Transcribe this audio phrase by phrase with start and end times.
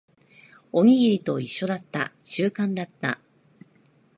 [0.71, 2.11] おにぎりと一緒だった。
[2.23, 3.19] 習慣だった。